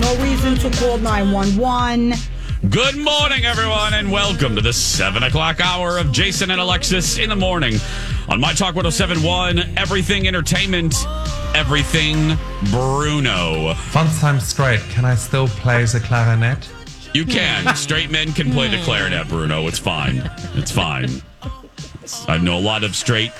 [0.00, 2.14] No reason to call 911.
[2.68, 7.28] Good morning, everyone, and welcome to the 7 o'clock hour of Jason and Alexis in
[7.28, 7.74] the morning
[8.28, 10.96] on My Talk 1071, Everything Entertainment,
[11.54, 12.36] Everything
[12.72, 13.74] Bruno.
[13.94, 16.68] Once I'm straight, can I still play the clarinet?
[17.14, 17.76] You can.
[17.76, 19.68] Straight men can play the clarinet, Bruno.
[19.68, 20.28] It's fine.
[20.54, 21.22] It's fine.
[22.26, 23.30] I know a lot of straight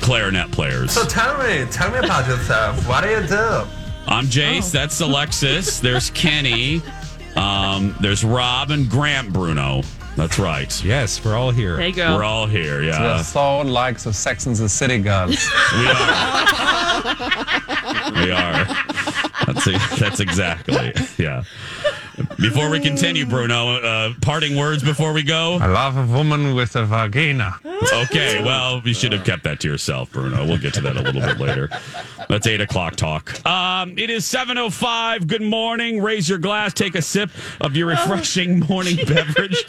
[0.00, 0.92] clarinet players.
[0.92, 2.86] So tell me, tell me about yourself.
[2.86, 3.66] What do you do?
[4.08, 4.70] I'm Jace.
[4.70, 5.80] That's Alexis.
[5.80, 6.80] There's Kenny.
[7.34, 9.82] Um, there's Rob and Grant Bruno.
[10.16, 10.82] That's right.
[10.84, 11.76] Yes, we're all here.
[11.78, 12.16] Hey, girl.
[12.16, 12.82] We're all here.
[12.82, 13.16] Yeah.
[13.18, 15.30] We're so like the Sex and the City girls.
[15.74, 16.44] We are.
[18.24, 18.64] we are.
[19.46, 20.92] That's that's exactly.
[21.18, 21.42] Yeah.
[22.40, 25.58] Before we continue, Bruno, uh, parting words before we go.
[25.60, 27.56] I love a woman with a vagina.
[27.92, 30.46] Okay, well, you should have kept that to yourself, Bruno.
[30.46, 31.68] We'll get to that a little bit later.
[32.28, 33.44] That's eight o'clock talk.
[33.46, 35.26] Um, it is seven oh five.
[35.26, 36.02] Good morning.
[36.02, 36.72] Raise your glass.
[36.72, 39.64] Take a sip of your refreshing morning beverage.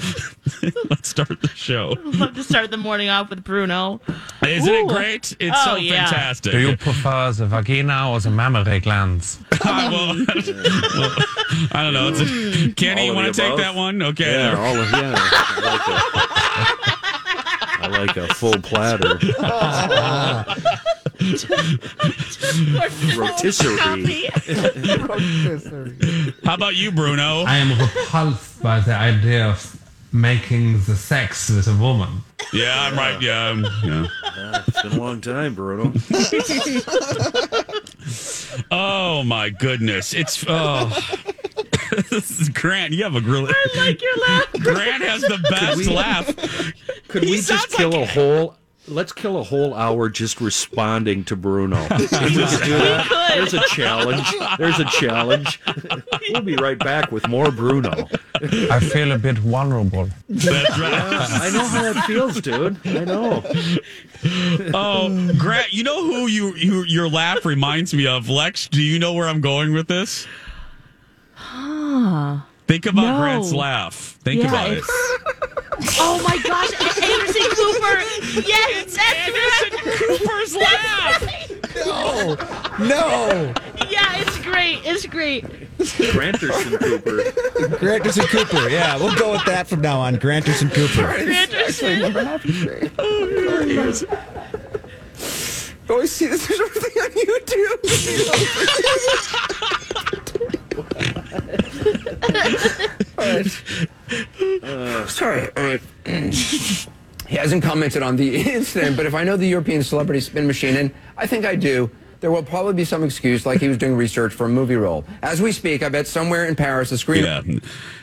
[0.90, 1.96] Let's start the show.
[2.04, 4.00] Love to start the morning off with Bruno.
[4.42, 4.88] Isn't it Ooh.
[4.88, 5.36] great?
[5.40, 6.06] It's Oh, so yeah.
[6.06, 6.54] fantastic.
[6.54, 9.40] Do you prefer the vagina or the mammary glands?
[9.64, 10.26] I, will-
[10.98, 11.16] well,
[11.74, 12.08] I don't know.
[12.10, 12.26] It's a,
[12.76, 14.02] Kenny, you All of want to take that one?
[14.02, 14.32] Okay.
[14.32, 14.58] Yeah, there.
[14.58, 15.16] all of yeah.
[17.80, 19.18] I like a, I like a full platter.
[23.18, 24.30] Rotisserie.
[25.08, 26.34] rotisserie.
[26.44, 27.42] How about you, Bruno?
[27.44, 29.76] I am repulsed by the idea of
[30.12, 32.22] making the sex with a woman.
[32.54, 33.20] Yeah, I'm right.
[33.22, 34.06] Yeah, um, yeah.
[34.68, 35.92] It's been a long time, Bruno.
[38.72, 40.14] Oh my goodness!
[40.14, 40.90] It's oh.
[42.10, 42.94] This is Grant.
[42.94, 43.52] You have a really.
[43.54, 44.52] I like your laugh.
[44.62, 46.28] Grant has the best we- laugh.
[47.08, 48.56] Could He we just kill like- a whole?
[48.90, 51.76] Let's kill a whole hour just responding to Bruno.
[51.92, 53.38] We could do that, could.
[53.38, 54.26] there's a challenge.
[54.58, 55.60] There's a challenge.
[56.32, 58.08] We'll be right back with more Bruno.
[58.36, 60.08] I feel a bit vulnerable.
[60.30, 60.94] That's right.
[60.94, 62.80] I know how that feels, dude.
[62.88, 63.44] I know.
[64.74, 68.30] Oh, Grant, you know who you, you your laugh reminds me of?
[68.30, 70.26] Lex, do you know where I'm going with this?
[72.68, 73.18] Think about No.
[73.20, 73.94] Grant's laugh.
[74.24, 74.84] Think Yeah, about it.
[76.00, 78.02] Oh my gosh, Anderson Cooper.
[78.48, 79.72] Yes, that's right.
[79.96, 81.22] Cooper's laugh.
[81.86, 82.36] No,
[82.84, 83.54] no.
[83.88, 84.80] Yeah, it's great.
[84.84, 85.46] It's great.
[86.14, 87.78] Granterson Cooper.
[87.78, 88.70] Granterson Cooper.
[88.70, 90.16] Yeah, we'll go with that from now on.
[90.16, 91.06] Granterson Cooper.
[91.06, 92.16] Anderson.
[95.90, 97.80] Oh, see this is thing on YouTube.
[105.08, 105.50] Sorry.
[105.58, 105.82] All right.
[107.28, 110.76] he hasn't commented on the incident, but if I know the European celebrity spin machine,
[110.76, 111.90] and I think I do,
[112.20, 115.06] there will probably be some excuse like he was doing research for a movie role.
[115.22, 117.24] As we speak, I bet somewhere in Paris, a screen.
[117.24, 117.42] Yeah,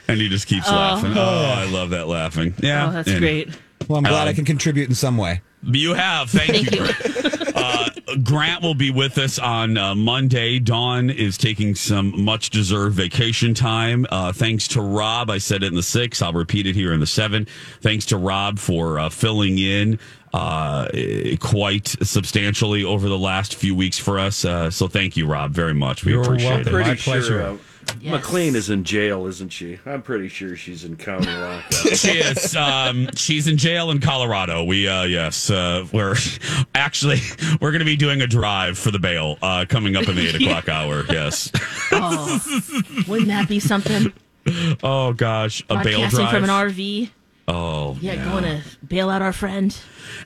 [0.08, 1.12] and he just keeps laughing.
[1.16, 2.54] Oh, I love that laughing.
[2.58, 3.48] Yeah, Oh, that's and- great.
[3.88, 5.42] Well, I'm glad Um, I can contribute in some way.
[5.62, 6.30] You have.
[6.30, 6.86] Thank, Thank you.
[6.86, 7.44] you.
[8.22, 8.62] Grant.
[8.62, 10.58] will be with us on uh, Monday.
[10.58, 14.06] Dawn is taking some much deserved vacation time.
[14.10, 15.30] Uh, thanks to Rob.
[15.30, 16.22] I said it in the six.
[16.22, 17.47] I'll repeat it here in the seven.
[17.80, 19.98] Thanks to Rob for uh, filling in
[20.32, 20.88] uh,
[21.41, 24.44] quite substantially over the last few weeks for us.
[24.44, 26.04] Uh, so thank you, Rob, very much.
[26.04, 26.69] We You're appreciate welcome.
[26.69, 26.72] it.
[26.72, 27.42] Pretty My sure pleasure.
[27.42, 27.56] uh,
[28.00, 28.12] Yes.
[28.12, 29.78] McLean is in jail, isn't she?
[29.86, 31.72] I'm pretty sure she's in county lockup.
[31.94, 32.54] she is.
[32.54, 34.62] Um, she's in jail in Colorado.
[34.64, 36.14] We, uh, yes, uh, we're
[36.74, 37.20] actually
[37.60, 40.28] we're going to be doing a drive for the bail uh, coming up in the
[40.28, 41.04] eight o'clock hour.
[41.08, 41.50] Yes.
[41.92, 42.40] Oh,
[43.08, 44.12] wouldn't that be something?
[44.82, 46.30] Oh gosh, a bail drive.
[46.30, 47.10] from an RV.
[47.48, 49.75] oh, Yeah, going to bail out our friend.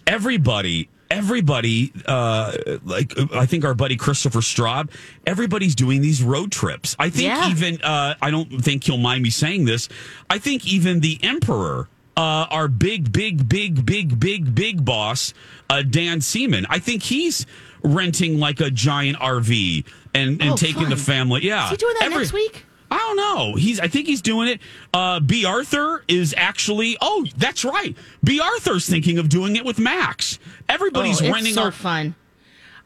[0.06, 0.88] everybody.
[1.10, 2.52] Everybody, uh,
[2.84, 4.90] like I think our buddy Christopher Straub,
[5.26, 6.94] everybody's doing these road trips.
[6.98, 7.50] I think Yeah.
[7.50, 9.88] even uh, I don't think he'll mind me saying this.
[10.28, 15.32] I think even the Emperor, uh, our big, big, big, big, big, big boss,
[15.70, 16.66] uh, Dan Seaman.
[16.68, 17.46] I think he's
[17.82, 19.84] renting like a giant RV
[20.14, 20.90] and, and Oh, taking fun.
[20.90, 21.44] the family.
[21.46, 22.64] Yeah, Is he doing that Every- next week?
[22.90, 23.54] I don't know.
[23.54, 23.78] He's.
[23.80, 24.60] I think he's doing it.
[24.94, 25.44] Uh, B.
[25.44, 26.96] Arthur is actually.
[27.00, 27.96] Oh, that's right.
[28.24, 28.40] B.
[28.40, 30.27] Arthur's thinking of doing it with Max.
[30.68, 32.14] Everybody's oh, it's so fun.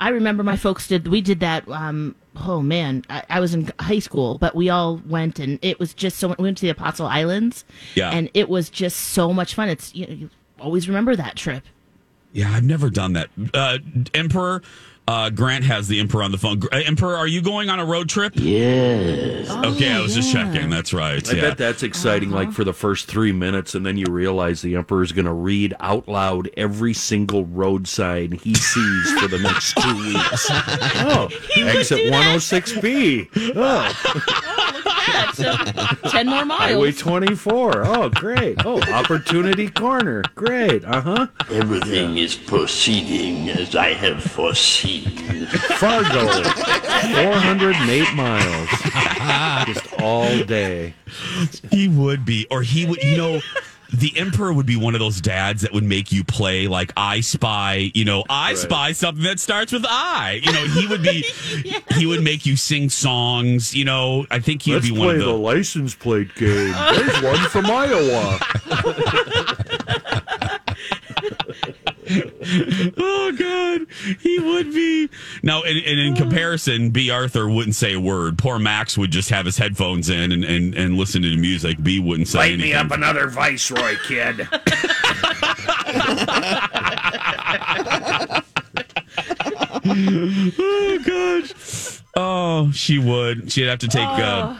[0.00, 1.08] I remember my folks did.
[1.08, 5.00] We did that um, oh man, I, I was in high school, but we all
[5.06, 6.28] went and it was just so.
[6.28, 7.64] We went to the Apostle Islands,
[7.94, 8.10] Yeah.
[8.10, 9.68] and it was just so much fun.
[9.68, 10.30] It's you, know, you
[10.60, 11.64] always remember that trip.
[12.32, 13.28] Yeah, I've never done that.
[13.52, 13.78] Uh,
[14.14, 14.62] Emperor
[15.08, 16.62] uh, Grant has the Emperor on the phone.
[16.72, 18.32] Uh, Emperor, are you going on a road trip?
[18.36, 19.50] Yes.
[19.50, 20.70] okay, I was just checking.
[20.70, 21.28] That's right.
[21.28, 21.42] I yeah.
[21.42, 25.02] bet that's exciting, like for the first three minutes, and then you realize the emperor
[25.02, 29.74] is going to read out loud every single road sign he sees for the next
[29.76, 30.50] two weeks.
[31.04, 33.28] Oh, exit 106B.
[33.56, 34.42] Oh,
[35.08, 35.56] Yeah, so
[36.10, 36.60] ten more miles.
[36.60, 36.98] Highway miles.
[36.98, 37.84] 24.
[37.86, 38.64] Oh, great.
[38.64, 40.22] Oh, Opportunity Corner.
[40.34, 40.84] Great.
[40.84, 41.26] Uh huh.
[41.50, 45.46] Everything is proceeding as I have foreseen.
[45.46, 46.42] Fargo.
[47.12, 48.68] 408 miles.
[49.66, 50.94] Just all day.
[51.70, 53.40] He would be, or he would, you know.
[53.94, 57.20] The emperor would be one of those dads that would make you play like I
[57.20, 60.40] spy, you know, I spy something that starts with I.
[60.42, 61.24] You know, he would be,
[61.96, 63.74] he would make you sing songs.
[63.74, 65.38] You know, I think he would Let's be one play of the the.
[65.38, 66.72] license plate game.
[66.72, 68.38] There's one from Iowa.
[72.96, 73.86] oh God,
[74.20, 75.08] he would be.
[75.52, 77.10] Now, and, and in comparison, B.
[77.10, 78.38] Arthur wouldn't say a word.
[78.38, 81.76] Poor Max would just have his headphones in and, and, and listen to the music.
[81.82, 82.70] B wouldn't say Light anything.
[82.70, 84.48] me up another Viceroy, kid.
[90.58, 92.00] oh gosh.
[92.14, 93.50] Oh, she would.
[93.52, 94.56] She'd have to take uh,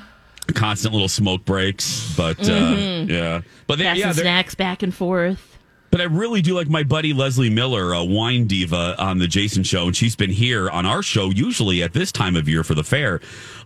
[0.55, 3.09] constant little smoke breaks, but uh, Mhm.
[3.09, 3.41] yeah.
[3.67, 5.52] But they, Passing yeah, snacks back and forth.
[5.93, 9.63] But I really do like my buddy Leslie Miller, a wine diva on the Jason
[9.63, 12.75] Show, and she's been here on our show usually at this time of year for
[12.75, 13.21] the fair.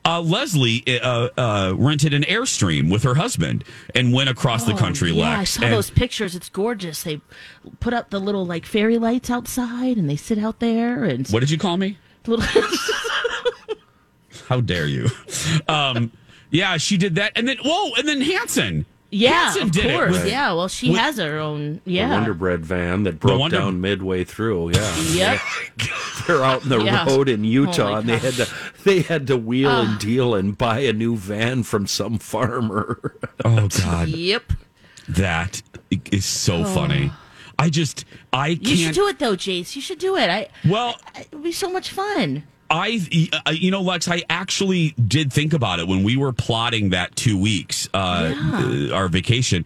[0.05, 3.63] Uh, Leslie uh, uh, rented an Airstream with her husband
[3.95, 5.13] and went across the Oh, country.
[5.13, 6.35] Yeah, I saw And- those pictures.
[6.35, 7.05] It's gorgeous.
[7.05, 7.21] They
[7.79, 11.05] put up the little like fairy lights outside, and they sit out there.
[11.05, 11.97] And What did you call me?
[12.27, 12.45] little
[14.49, 15.11] How dare you?
[15.69, 16.11] Um,
[16.51, 18.85] yeah, she did that, and then whoa, and then Hanson.
[19.11, 20.13] Yeah, Hanson of did it course.
[20.13, 21.81] with- yeah, well, she with- has her own.
[21.85, 24.73] Yeah, Wonder Bread van that broke Wonder- down midway through.
[24.73, 24.97] Yeah.
[25.13, 25.41] Yep.
[26.27, 27.07] They're out in the Yeah.
[27.07, 28.49] road in Utah, Oh, and they had to
[28.85, 29.83] they had to wheel Ah.
[29.83, 33.13] and deal and buy a new van from some farmer.
[33.45, 34.53] Oh God, Yep.
[35.09, 35.63] that
[36.11, 37.13] is so funny.
[37.59, 38.67] I just I can't.
[38.67, 39.77] You should do it though, Jace.
[39.77, 40.29] You should do it.
[40.29, 42.43] I Well, it would be so much fun.
[42.69, 43.01] I,
[43.53, 47.39] you know, Lex, I actually did think about it when we were plotting that two
[47.41, 49.65] weeks, uh, uh, our vacation.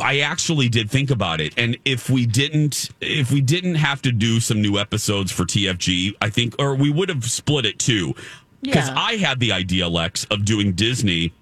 [0.00, 4.12] I actually did think about it, and if we didn't, if we didn't have to
[4.12, 8.14] do some new episodes for TFG, I think, or we would have split it too,
[8.60, 8.98] because Yeah.
[8.98, 11.32] I had the idea, Lex, of doing Disney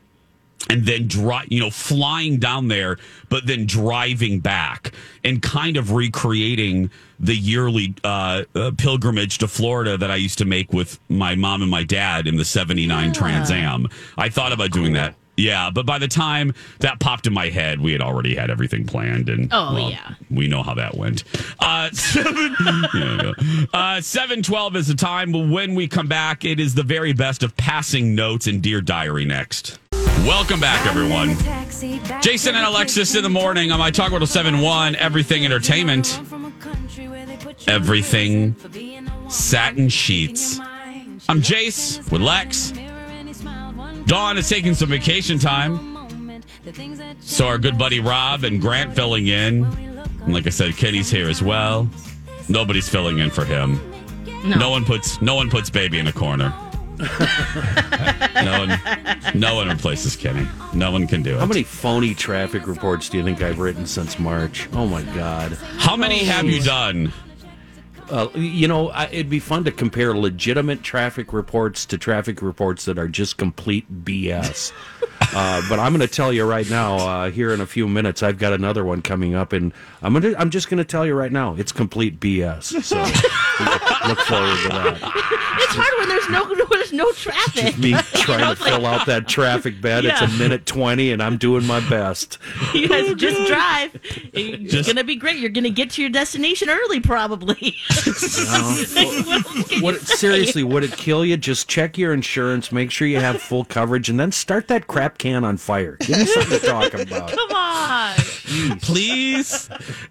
[0.71, 4.93] and then dri you know, flying down there, but then driving back
[5.25, 6.91] and kind of recreating
[7.21, 11.63] the yearly uh, uh, pilgrimage to Florida that I used to make with my mom
[11.63, 13.89] and my dad in the '79 Trans Am.
[14.17, 15.15] I thought about doing that.
[15.37, 18.87] Yeah, but by the time that popped in my head, we had already had everything
[18.87, 20.15] planned, and Oh, well, yeah.
[20.31, 21.23] we know how that went.
[21.61, 22.57] Uh, seven,
[22.95, 23.65] yeah, yeah.
[23.73, 25.51] uh, seven twelve is the time.
[25.51, 29.25] When we come back, it is the very best of passing notes and dear diary
[29.25, 29.79] next.
[30.27, 31.37] Welcome back, everyone.
[32.21, 36.21] Jason and Alexis in the morning on my Talk 1071, Everything Entertainment.
[37.67, 38.57] Everything
[39.29, 40.59] Satin Sheets.
[41.29, 42.73] I'm Jace with Lex.
[44.07, 45.97] Dawn is taking some vacation time.
[47.21, 49.65] So our good buddy Rob and Grant filling in.
[49.65, 51.89] And like I said, Kenny's here as well.
[52.49, 53.81] Nobody's filling in for him.
[54.45, 54.71] No.
[54.71, 56.55] one puts no one puts baby in a corner.
[56.99, 58.81] No one
[59.35, 60.47] no one replaces Kenny.
[60.73, 61.39] No one can do it.
[61.39, 64.69] How many phony traffic reports do you think I've written since March?
[64.73, 65.53] Oh my God.
[65.79, 67.13] How many have you done?
[68.11, 72.87] Uh, you know, I, it'd be fun to compare legitimate traffic reports to traffic reports
[72.87, 74.73] that are just complete BS.
[75.35, 78.23] uh, but I'm going to tell you right now, uh, here in a few minutes,
[78.23, 81.05] I've got another one coming up, and I'm going to, I'm just going to tell
[81.05, 82.83] you right now, it's complete BS.
[82.83, 82.97] So
[84.09, 85.35] look forward to that.
[85.61, 87.75] It's hard when there's no when there's no traffic.
[87.75, 90.05] Just Me trying to fill out that traffic bed.
[90.05, 92.39] It's a minute twenty, and I'm doing my best.
[92.73, 93.91] You guys just drive.
[94.33, 95.37] It's Just- gonna be great.
[95.39, 97.75] You're gonna get to your destination early, probably.
[99.81, 100.63] What seriously?
[100.63, 101.37] Would it kill you?
[101.37, 105.19] Just check your insurance, make sure you have full coverage, and then start that crap
[105.19, 105.97] can on fire.
[106.01, 107.31] Give me something to talk about.
[107.33, 108.15] Come on.
[108.81, 109.69] Please?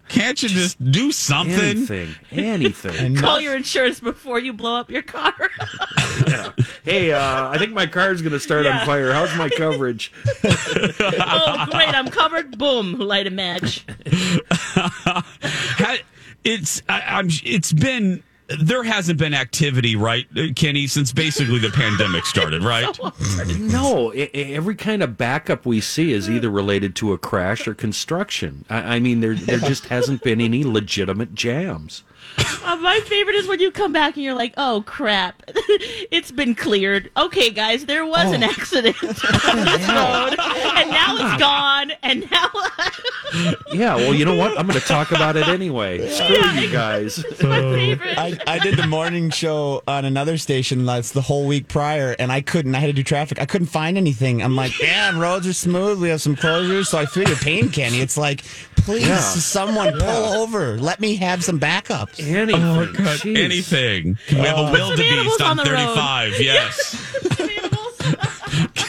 [0.10, 1.58] Can't you just do something?
[1.58, 3.16] Anything, anything.
[3.16, 5.34] Call your insurance before you blow up your car.
[6.84, 8.80] Hey, uh, I think my car's going to start Yeah.
[8.80, 9.12] on fire.
[9.12, 10.12] How's my coverage?
[10.46, 11.90] oh, great!
[11.94, 12.58] I'm covered.
[12.58, 12.94] Boom!
[12.98, 13.86] Light a match.
[16.44, 21.70] It's I, I'm it's been there hasn't been activity, right, uh, Kenny, since basically the
[21.72, 22.98] pandemic started, right?
[23.60, 28.64] No, every kind of backup we see is either related to a crash or construction.
[28.70, 32.04] I, I mean, there there just hasn't been any legitimate jams.
[32.64, 36.54] Uh, my favorite is when you come back and you're like, "Oh crap, it's been
[36.54, 39.16] cleared." Okay, guys, there was an accident on
[39.66, 40.36] this road,
[40.76, 41.92] and now it's gone.
[42.04, 42.50] And now
[43.74, 44.58] Yeah, well, you know what?
[44.58, 46.10] I'm going to talk about it anyway.
[46.10, 47.24] Screw you guys.
[47.42, 48.18] my favorite.
[48.18, 52.32] I, I did the morning show on another station that's the whole week prior, and
[52.32, 52.76] I couldn't.
[52.76, 53.40] I had to do traffic.
[53.42, 54.42] I couldn't find anything.
[54.42, 56.02] I'm like, damn, roads are smooth.
[56.02, 56.88] We have some closures.
[56.88, 58.00] So I feel your pain, Kenny.
[58.02, 58.44] It's like,
[58.76, 59.20] please, Yeah.
[59.20, 60.78] someone pull over.
[60.78, 62.20] Let me have some backups.
[62.36, 62.64] Anything.
[62.64, 63.38] Oh, God, Jeez.
[63.38, 64.18] anything.
[64.28, 65.96] Can we have a wildebeest animals on, on the road.
[65.96, 66.34] 35?
[66.42, 67.48] Yes.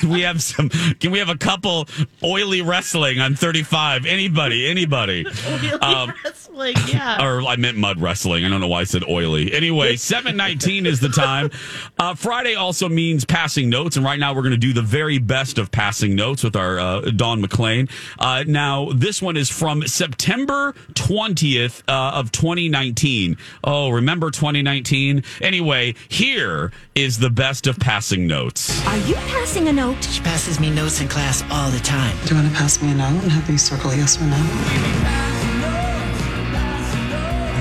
[0.08, 0.68] Can we have some?
[0.68, 1.86] Can we have a couple
[2.22, 4.06] oily wrestling on 35?
[4.06, 4.68] Anybody?
[4.68, 5.26] Anybody?
[5.80, 7.24] Um, wrestling, yeah.
[7.24, 8.44] or I meant mud wrestling.
[8.44, 9.52] I don't know why I said oily.
[9.52, 11.50] Anyway, 719 is the time.
[11.98, 13.96] Uh, Friday also means passing notes.
[13.96, 16.78] And right now we're going to do the very best of passing notes with our
[16.78, 17.88] uh, Dawn McLean.
[18.18, 23.36] Uh, now, this one is from September 20th uh, of 2019.
[23.64, 25.22] Oh, remember 2019?
[25.40, 28.84] Anyway, here is the best of passing notes.
[28.86, 29.98] Are you passing a note?
[30.00, 32.17] She passes me notes in class all the time.
[32.25, 34.37] Do you want to pass me a note and have me circle yes or no?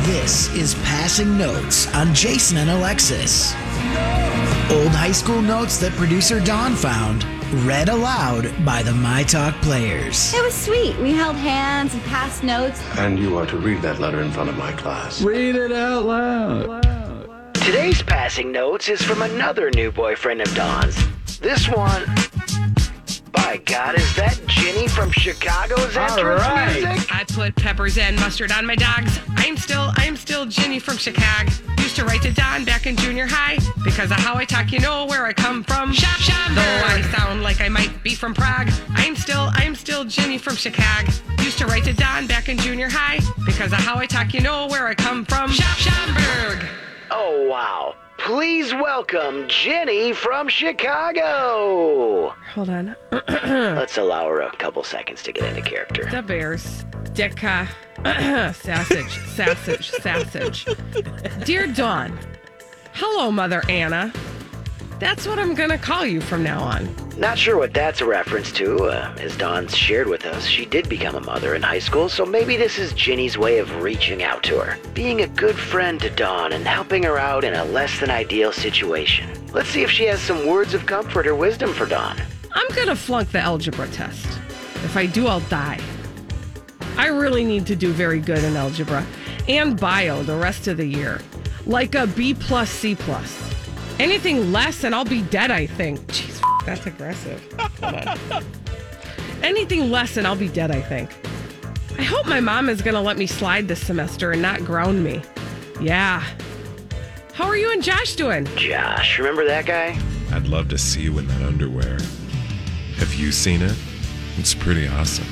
[0.06, 3.54] This is Passing Notes on Jason and Alexis.
[4.72, 7.26] Old high school notes that producer Dawn found,
[7.66, 10.34] read aloud by the My Talk players.
[10.34, 10.98] It was sweet.
[11.00, 12.82] We held hands and passed notes.
[12.98, 15.22] And you are to read that letter in front of my class.
[15.22, 16.84] Read it out loud.
[17.54, 20.98] Today's passing notes is from another new boyfriend of Don's.
[21.40, 22.04] This one,
[23.38, 27.14] by God, is that Ginny from Chicago's entrance music?
[27.14, 29.20] I put peppers and mustard on my dogs.
[29.36, 31.52] I'm still, I'm still Ginny from Chicago.
[31.80, 34.72] Used to write to Dawn back in junior high because of how I talk.
[34.72, 35.94] You know where I come from.
[35.94, 36.50] Shop, shop.
[36.50, 40.56] Though I sound like I might be from Prague, I'm still, I'm still Ginny from
[40.56, 41.12] Chicago.
[41.40, 44.34] Used to write to Dawn back in junior high because of how I talk.
[44.34, 45.52] You know where I come from.
[45.52, 46.66] Shop, Schaumburg.
[47.12, 47.96] Oh, wow.
[48.28, 52.36] Please welcome Ginny from Chicago.
[52.54, 52.94] Hold on.
[53.30, 56.10] Let's allow her a couple seconds to get into character.
[56.12, 56.84] The Bears.
[57.14, 57.70] Ditka.
[58.54, 60.66] sausage, sausage, sausage.
[61.46, 62.20] Dear Dawn,
[62.92, 64.12] hello, Mother Anna.
[65.00, 67.07] That's what I'm going to call you from now on.
[67.18, 68.76] Not sure what that's a reference to.
[68.86, 72.28] Uh, as Dawn's shared with us, she did become a mother in high school, so
[72.28, 74.78] maybe this is Ginny's way of reaching out to her.
[74.94, 78.52] Being a good friend to Dawn and helping her out in a less than ideal
[78.52, 79.28] situation.
[79.52, 82.22] Let's see if she has some words of comfort or wisdom for Dawn.
[82.54, 84.26] I'm to flunk the algebra test.
[84.86, 85.80] If I do, I'll die.
[86.98, 89.06] I really need to do very good in algebra
[89.48, 91.20] and bio the rest of the year.
[91.66, 93.44] Like a B plus C plus.
[94.00, 96.00] Anything less and I'll be dead, I think.
[96.08, 97.42] Jeez, that's aggressive.
[99.42, 101.10] Anything less and I'll be dead, I think.
[101.98, 105.02] I hope my mom is going to let me slide this semester and not ground
[105.02, 105.22] me.
[105.80, 106.22] Yeah.
[107.34, 108.46] How are you and Josh doing?
[108.58, 109.98] Josh, remember that guy?
[110.32, 111.98] I'd love to see you in that underwear.
[112.98, 113.76] Have you seen it?
[114.38, 115.28] It's pretty awesome.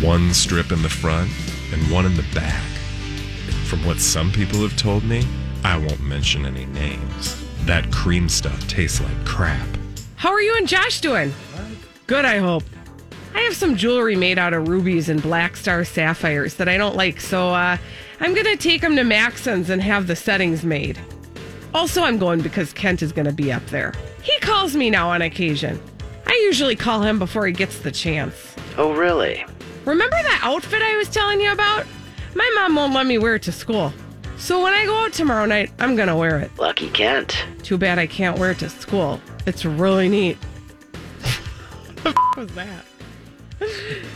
[0.00, 1.30] One strip in the front
[1.72, 2.64] and one in the back.
[3.66, 5.22] From what some people have told me,
[5.64, 7.36] I won't mention any names.
[7.66, 9.68] That cream stuff tastes like crap.
[10.22, 11.34] How are you and Josh doing?
[12.06, 12.62] Good, I hope.
[13.34, 16.94] I have some jewelry made out of rubies and black star sapphires that I don't
[16.94, 17.76] like, so uh,
[18.20, 20.96] I'm gonna take them to Maxon's and have the settings made.
[21.74, 23.94] Also, I'm going because Kent is gonna be up there.
[24.22, 25.82] He calls me now on occasion.
[26.24, 28.54] I usually call him before he gets the chance.
[28.78, 29.44] Oh, really?
[29.86, 31.84] Remember that outfit I was telling you about?
[32.36, 33.92] My mom won't let me wear it to school.
[34.42, 36.50] So when I go out tomorrow night, I'm gonna wear it.
[36.58, 37.44] Lucky Kent.
[37.62, 39.20] Too bad I can't wear it to school.
[39.46, 40.36] It's really neat.
[42.02, 42.84] what was that?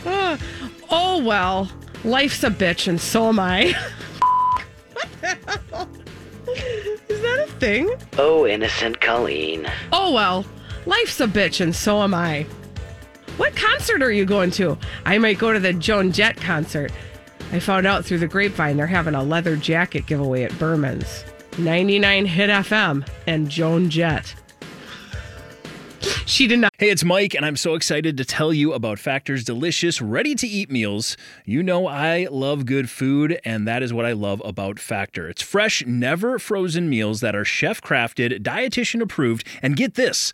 [0.05, 0.37] Uh,
[0.89, 1.71] oh well,
[2.03, 3.71] life's a bitch and so am I.
[4.91, 5.27] what the
[5.71, 5.89] hell?
[7.07, 7.89] Is that a thing?
[8.17, 9.65] Oh, innocent Colleen.
[9.93, 10.45] Oh well,
[10.85, 12.45] life's a bitch and so am I.
[13.37, 14.77] What concert are you going to?
[15.05, 16.91] I might go to the Joan Jett concert.
[17.51, 21.23] I found out through the grapevine they're having a leather jacket giveaway at Berman's.
[21.57, 24.35] 99 Hit FM and Joan Jett.
[26.25, 26.73] She did not.
[26.77, 30.45] Hey, it's Mike, and I'm so excited to tell you about Factor's delicious, ready to
[30.45, 31.15] eat meals.
[31.45, 35.29] You know, I love good food, and that is what I love about Factor.
[35.29, 40.33] It's fresh, never frozen meals that are chef crafted, dietitian approved, and get this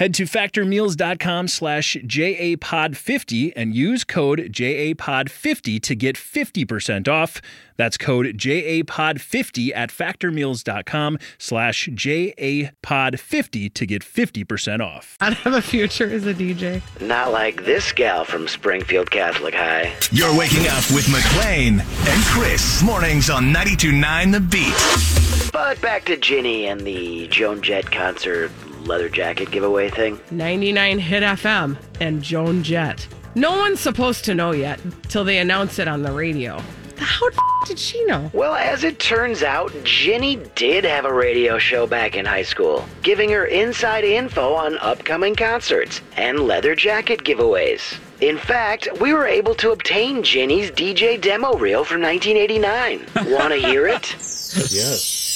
[0.00, 7.42] Head to factormeals.com slash JAPOD50 and use code JAPOD50 to get 50% off.
[7.76, 15.18] That's code JAPOD50 at factormeals.com slash JAPOD50 to get 50% off.
[15.20, 16.80] I'd have a future as a DJ.
[17.06, 19.94] Not like this gal from Springfield Catholic High.
[20.12, 22.82] You're waking up with McLean and Chris.
[22.82, 25.52] Mornings on 92.9 The Beat.
[25.52, 28.50] But back to Ginny and the Joan Jett concert
[28.84, 30.18] leather jacket giveaway thing.
[30.30, 33.06] 99 Hit FM and Joan Jett.
[33.34, 36.58] No one's supposed to know yet till they announce it on the radio.
[36.98, 38.30] How the f- did she know?
[38.34, 42.84] Well, as it turns out, Ginny did have a radio show back in high school,
[43.02, 47.98] giving her inside info on upcoming concerts and leather jacket giveaways.
[48.20, 53.06] In fact, we were able to obtain Ginny's DJ demo reel from 1989.
[53.32, 54.14] Want to hear it?
[54.70, 55.28] Yes.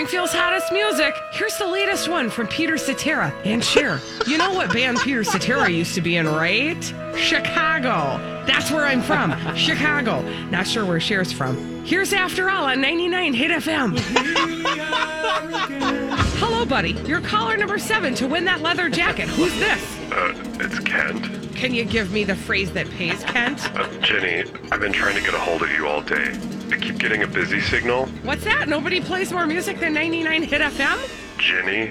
[0.00, 1.14] Springfield's hottest music.
[1.30, 4.00] Here's the latest one from Peter Cetera and Cher.
[4.26, 6.82] You know what band Peter Cetera used to be in, right?
[7.18, 8.16] Chicago.
[8.46, 9.36] That's where I'm from.
[9.54, 10.22] Chicago.
[10.48, 11.84] Not sure where Cher's from.
[11.84, 13.98] Here's After All on 99 Hit FM.
[16.38, 16.92] Hello, buddy.
[17.04, 19.28] You're caller number seven to win that leather jacket.
[19.28, 19.98] Who's this?
[20.10, 21.54] Uh, it's Kent.
[21.54, 23.70] Can you give me the phrase that pays, Kent?
[23.76, 26.38] Uh, Jenny, I've been trying to get a hold of you all day.
[26.72, 28.06] I keep getting a busy signal.
[28.22, 28.68] What's that?
[28.68, 30.98] Nobody plays more music than 99 Hit FM?
[31.38, 31.90] Jenny,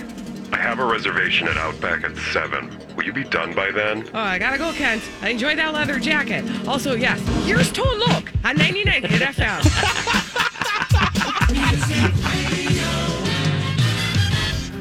[0.53, 2.95] I have a reservation at Outback at 7.
[2.95, 4.07] Will you be done by then?
[4.13, 5.03] Oh, I gotta go, Kent.
[5.21, 6.45] I enjoy that leather jacket.
[6.67, 9.59] Also, yes, here's Tone Loc on 99 Hit FM.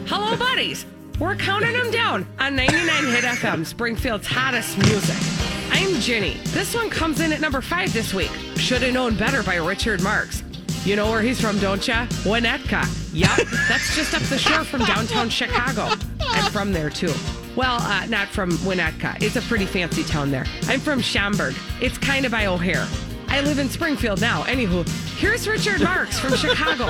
[0.08, 0.86] Hello, buddies.
[1.18, 5.47] We're counting them down on 99 Hit FM, Springfield's hottest music.
[5.70, 6.34] I'm Ginny.
[6.48, 8.30] This one comes in at number five this week.
[8.56, 10.42] Should have known better by Richard Marx.
[10.84, 12.06] You know where he's from, don't ya?
[12.24, 12.86] Winnetka.
[13.12, 13.36] Yup,
[13.68, 15.94] that's just up the shore from downtown Chicago.
[16.20, 17.12] I'm from there too.
[17.56, 19.20] Well, uh, not from Winnetka.
[19.22, 20.46] It's a pretty fancy town there.
[20.64, 21.54] I'm from Schaumburg.
[21.80, 22.86] It's kind of by O'Hare.
[23.28, 24.42] I live in Springfield now.
[24.44, 26.86] Anywho, here's Richard Marx from Chicago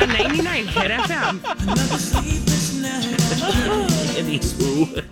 [0.00, 1.42] on 99 Hit FM.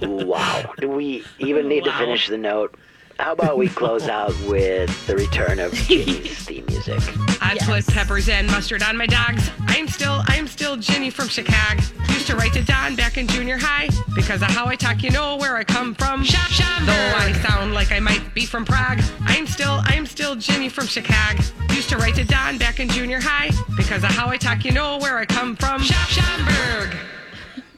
[0.26, 0.72] wow.
[0.78, 2.76] Do we even need to finish the note?
[3.20, 6.98] How about we close out with the return of Ginny's theme music?
[7.42, 9.50] I put peppers and mustard on my dogs.
[9.66, 11.82] I'm still, I'm still Ginny from Chicago.
[12.08, 15.02] Used to write to Dawn back in junior high because of how I talk.
[15.02, 16.24] You know where I come from.
[16.24, 16.80] Shop, shop.
[16.86, 20.86] Though I sound like I might be from Prague, I'm still, I'm still Ginny from
[20.86, 21.42] Chicago.
[21.74, 24.64] Used to write to Dawn back in junior high because of how I talk.
[24.64, 25.82] You know where I come from.
[25.82, 26.96] Shop, Schaumburg.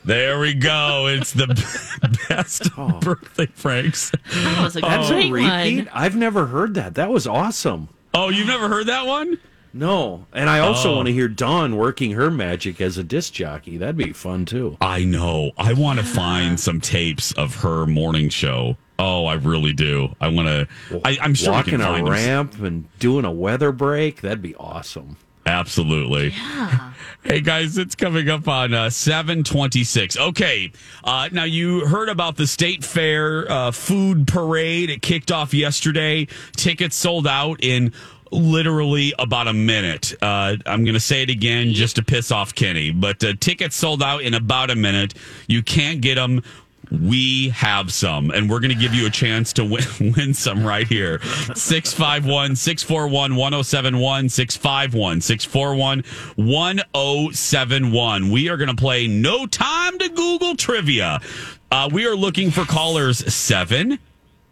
[0.04, 1.06] There we go.
[1.06, 1.46] It's the
[2.28, 2.98] best oh.
[3.00, 4.10] birthday pranks.
[4.10, 5.76] That was a good That's a great repeat?
[5.86, 5.88] one.
[5.92, 6.94] I've never heard that.
[6.96, 7.88] That was awesome.
[8.12, 9.38] Oh, you've never heard that one?
[9.72, 10.26] No.
[10.32, 10.96] And I also Oh.
[10.96, 13.78] want to hear Dawn working her magic as a disc jockey.
[13.78, 14.76] That'd be fun too.
[14.80, 15.52] I know.
[15.56, 18.76] I want to find some tapes of her morning show.
[18.98, 20.14] Oh, I really do.
[20.20, 20.68] I want to.
[21.04, 22.12] I'm sure we Walking can a find them.
[22.12, 24.20] ramp and doing a weather break.
[24.20, 25.16] That'd be awesome.
[25.44, 26.30] Absolutely.
[27.24, 30.16] Hey guys, it's coming up on uh, 726.
[30.16, 30.72] Okay.
[31.04, 34.90] Uh, now you heard about the state fair uh, food parade.
[34.90, 36.26] It kicked off yesterday.
[36.56, 37.92] Tickets sold out in
[38.32, 40.14] literally about a minute.
[40.22, 43.76] Uh, I'm going to say it again just to piss off Kenny, but uh, tickets
[43.76, 45.14] sold out in about a minute.
[45.46, 46.42] You can't get them.
[47.00, 49.84] We have some, and we're going to give you a chance to win,
[50.16, 51.20] win some right here.
[51.54, 56.02] 651 641 1071, 651 641
[56.36, 58.30] 1071.
[58.30, 61.20] We are going to play No Time to Google Trivia.
[61.70, 63.98] Uh, we are looking for callers seven,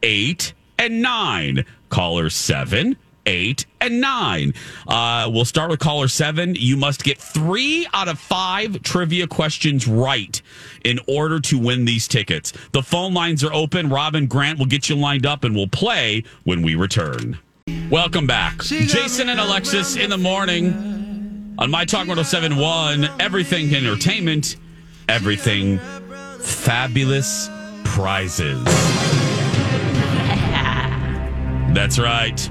[0.03, 1.67] eight, and nine.
[1.91, 4.55] Caller seven, eight, and nine.
[4.87, 6.55] Uh, we'll start with caller seven.
[6.55, 10.41] You must get three out of five trivia questions right
[10.85, 12.53] in order to win these tickets.
[12.73, 13.89] The phone lines are open.
[13.89, 17.39] Rob and Grant will get you lined up and we'll play when we return.
[17.91, 18.59] Welcome back.
[18.59, 23.09] Jason and Alexis in the morning on My Talk 1071.
[23.21, 24.57] Everything entertainment,
[25.09, 25.79] everything
[26.41, 27.49] fabulous
[27.85, 28.65] prizes.
[31.73, 32.51] That's right.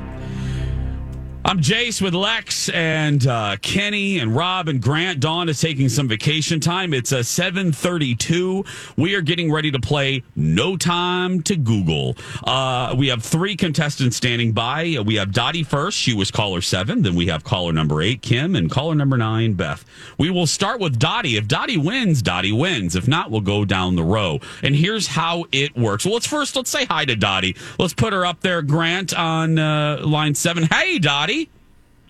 [1.49, 5.19] I'm Jace with Lex and uh, Kenny and Rob and Grant.
[5.19, 6.93] Dawn is taking some vacation time.
[6.93, 8.67] It's a 7:32.
[8.95, 12.15] We are getting ready to play No Time to Google.
[12.43, 14.97] Uh, we have three contestants standing by.
[15.03, 15.97] We have Dottie first.
[15.97, 17.01] She was caller seven.
[17.01, 19.83] Then we have caller number eight, Kim, and caller number nine, Beth.
[20.19, 21.35] We will start with Dottie.
[21.35, 22.95] If Dottie wins, Dottie wins.
[22.95, 24.39] If not, we'll go down the row.
[24.61, 26.05] And here's how it works.
[26.05, 27.55] Well, let's first let's say hi to Dottie.
[27.79, 28.61] Let's put her up there.
[28.61, 30.67] Grant on uh, line seven.
[30.71, 31.38] Hey, Dottie.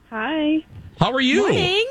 [0.10, 0.65] Hi.
[1.00, 1.41] How are you?
[1.41, 1.86] Morning.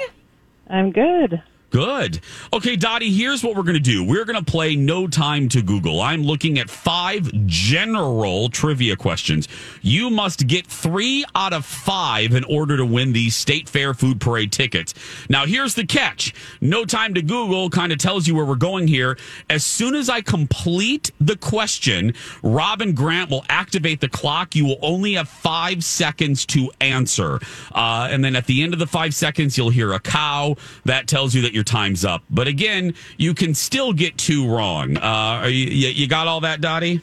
[0.69, 1.41] I'm good.
[1.71, 2.21] Good.
[2.51, 4.03] Okay, Dottie, here's what we're going to do.
[4.03, 6.01] We're going to play No Time to Google.
[6.01, 9.49] I'm looking at five general trivia questions.
[9.83, 14.19] You must get three out of five in order to win these State Fair Food
[14.19, 14.95] Parade tickets.
[15.29, 18.89] Now, here's the catch No Time to Google kind of tells you where we're going
[18.89, 19.19] here.
[19.51, 24.57] As soon as I complete the question, Rob and Grant will activate the clock.
[24.57, 27.41] You will only have five seconds to answer.
[27.75, 30.57] Uh, and then at the end of the five seconds, you'll hear a cow.
[30.87, 32.23] That tells you that your time's up.
[32.31, 34.97] But again, you can still get two wrong.
[34.97, 35.01] Uh,
[35.43, 37.01] are you, you, you got all that, Dottie?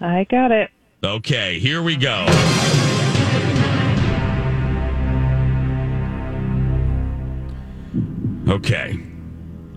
[0.00, 0.70] I got it.
[1.02, 2.24] Okay, here we go.
[8.48, 9.00] Okay.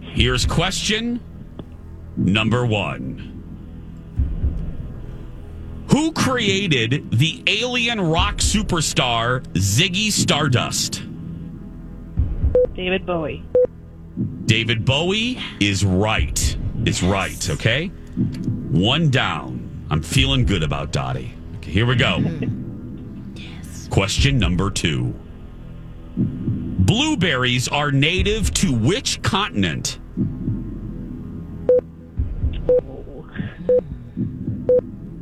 [0.01, 1.19] Here's question
[2.15, 3.31] number one
[5.89, 11.01] Who created the alien rock superstar Ziggy Stardust?
[12.75, 13.43] David Bowie.
[14.53, 16.57] David Bowie is right.
[16.85, 17.87] Is right, okay?
[17.87, 19.87] One down.
[19.89, 21.33] I'm feeling good about Dottie.
[21.55, 22.23] Okay, here we go.
[23.89, 25.15] Question number two.
[26.15, 29.97] Blueberries are native to which continent?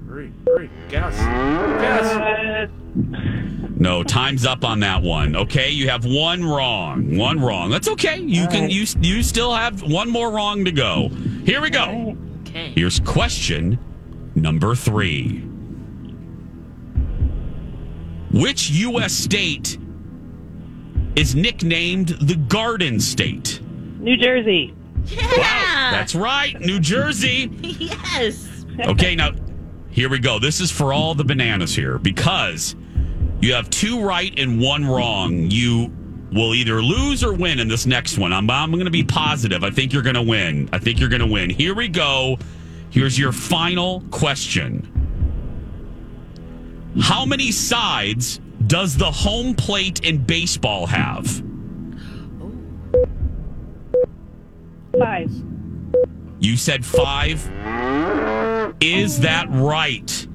[0.09, 1.15] Hurry, hurry, guess.
[1.79, 2.69] Guess.
[3.81, 5.35] No, time's up on that one.
[5.35, 7.17] Okay, you have one wrong.
[7.17, 7.71] One wrong.
[7.71, 8.19] That's okay.
[8.19, 11.09] You can you you still have one more wrong to go.
[11.47, 12.15] Here we go.
[12.41, 12.73] Okay.
[12.75, 13.79] Here's question
[14.35, 15.39] number 3.
[18.31, 19.79] Which US state
[21.15, 23.61] is nicknamed the Garden State?
[23.99, 24.75] New Jersey.
[25.07, 25.89] Yeah.
[25.89, 27.49] That's right, New Jersey.
[27.63, 28.63] yes.
[28.79, 29.31] Okay, now
[29.89, 30.37] here we go.
[30.37, 32.75] This is for all the bananas here because
[33.41, 35.49] you have two right and one wrong.
[35.49, 35.91] You
[36.31, 38.31] will either lose or win in this next one.
[38.31, 39.63] I'm, I'm going to be positive.
[39.63, 40.69] I think you're going to win.
[40.71, 41.49] I think you're going to win.
[41.49, 42.37] Here we go.
[42.89, 44.87] Here's your final question
[47.01, 51.43] How many sides does the home plate in baseball have?
[54.97, 55.31] Five.
[56.39, 57.49] You said five.
[58.81, 60.27] Is that right?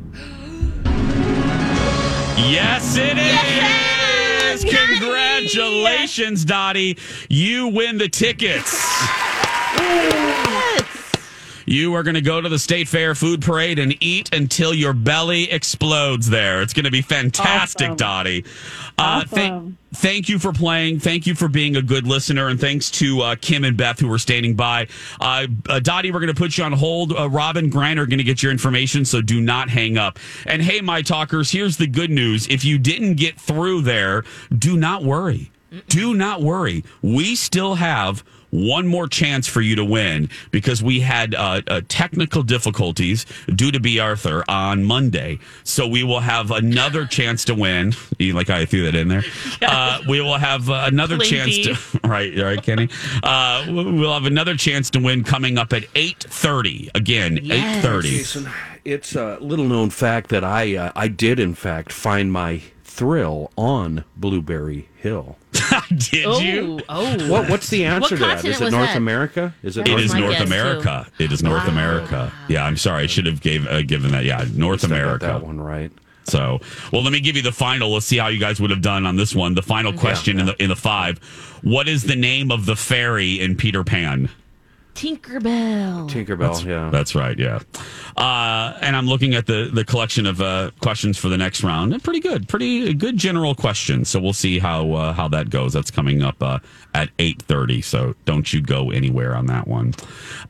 [2.37, 4.65] Yes, it is.
[4.65, 6.99] Congratulations, Dottie.
[7.29, 8.73] You win the tickets.
[11.69, 14.93] You are going to go to the State Fair Food Parade and eat until your
[14.93, 16.63] belly explodes there.
[16.63, 17.97] It's going to be fantastic, Awesome.
[17.97, 18.45] Dottie.
[18.97, 19.79] Uh, thank- Awesome.
[19.95, 21.01] thank you for playing.
[21.01, 22.47] Thank you for being a good listener.
[22.49, 24.87] And thanks to uh, Kim and Beth who were standing by.
[25.21, 27.13] Uh, uh, Dottie, we're going to put you on hold.
[27.13, 30.21] Uh, Rob and Grant are going to get your information, so do not hang up.
[30.47, 32.47] And hey, my talkers, here's the good news.
[32.49, 34.23] If you didn't get through there,
[34.57, 35.51] do not worry.
[35.89, 36.85] Do not worry.
[37.03, 41.81] We still have one more chance for you to win because we had uh, uh,
[41.89, 43.99] technical difficulties due to B.
[43.99, 45.39] Arthur on Monday.
[45.65, 47.95] So we will have another chance to win.
[48.19, 49.25] Like I threw that in there?
[49.63, 51.63] Uh, we will have uh, another Plain chance B.
[51.65, 52.89] to right, right, Kenny.
[53.23, 56.91] Uh, we'll have another chance to win coming up at eight thirty.
[56.95, 58.11] Again, eight thirty.
[58.11, 58.49] Jason,
[58.85, 62.63] it's a little known fact that I uh, I did in fact find my
[62.97, 65.37] thrill on Blueberry Hill.
[65.89, 66.81] Did you?
[66.89, 67.31] Oh.
[67.31, 68.45] What what's the answer What to that?
[68.45, 68.97] Is it North that?
[68.97, 69.55] America?
[69.63, 71.07] Is it That It was is North guess, America.
[71.19, 72.33] It is North America.
[72.49, 73.05] Yeah, I'm sorry.
[73.05, 74.25] I should have gave uh, given that.
[74.25, 75.27] Yeah, North I got America.
[75.27, 75.93] that one right.
[76.25, 76.59] So,
[76.93, 77.93] well, let me give you the final.
[77.93, 79.55] Let's see how you guys would have done on this one.
[79.55, 81.19] The final question in the in the five.
[81.63, 84.29] What is the name of the fairy in Peter Pan?
[84.97, 86.09] Tinkerbell.
[86.11, 86.89] Tinkerbell, yeah.
[86.91, 87.39] That's right.
[87.39, 87.61] Yeah.
[88.17, 91.93] Uh, and I'm looking at the the collection of uh, questions for the next round.
[91.93, 92.49] And Pretty good.
[92.49, 94.09] Pretty good general questions.
[94.09, 95.75] So we'll see how uh, how that goes.
[95.75, 96.59] That's coming up uh,
[96.95, 97.85] at 8:30.
[97.85, 99.93] So don't you go anywhere on that one.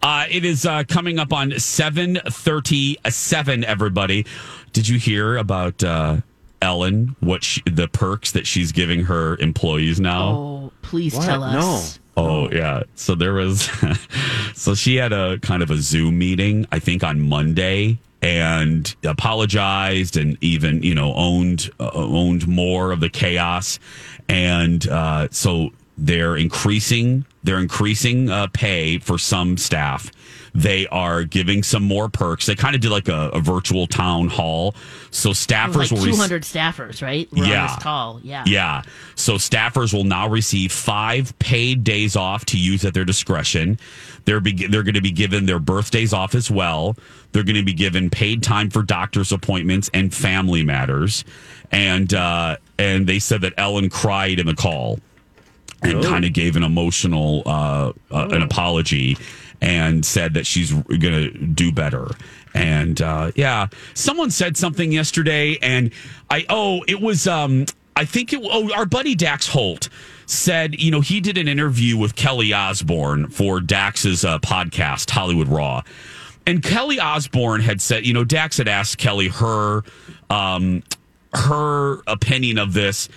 [0.00, 3.64] Uh, it is uh, coming up on 7:37.
[3.64, 4.24] Everybody,
[4.72, 5.82] did you hear about?
[5.82, 6.18] Uh,
[6.62, 10.28] Ellen, what she, the perks that she's giving her employees now?
[10.30, 11.26] Oh, please What?
[11.26, 11.98] tell us.
[12.16, 12.22] No.
[12.22, 12.82] Oh yeah.
[12.94, 13.68] So there was
[14.54, 20.16] so she had a kind of a Zoom meeting, I think on Monday, and apologized
[20.16, 23.78] and even you know owned uh, owned more of the chaos
[24.28, 30.10] and uh, so they're increasing they're increasing uh, pay for some staff
[30.58, 34.28] they are giving some more perks they kind of did like a, a virtual town
[34.28, 34.74] hall
[35.10, 37.30] so staffers like will rec- 200 staffers, right?
[37.32, 37.62] Were Yeah.
[37.62, 38.20] on this call.
[38.22, 38.44] Yeah.
[38.46, 38.82] yeah.
[39.14, 43.78] So staffers will now receive five paid days off to use at their discretion.
[44.26, 46.96] They're be- they're going to be given their birthdays off as well.
[47.32, 51.24] They're going to be given paid time for doctor's appointments and family matters.
[51.72, 55.00] And uh, and they said that Ellen cried in the call
[55.82, 59.16] and kind of gave an emotional uh, uh, an apology
[59.60, 62.08] and said that she's going to do better.
[62.54, 65.92] And uh, yeah, someone said something yesterday, and
[66.30, 69.88] I oh it was um I think it oh our buddy Dax Holt
[70.26, 75.48] said you know he did an interview with Kelly Osbourne for Dax's uh, podcast Hollywood
[75.48, 75.82] Raw.
[76.48, 79.82] And Kelly Osbourne had said, you know, Dax had asked Kelly her
[80.30, 80.84] um,
[81.34, 83.08] her opinion of this.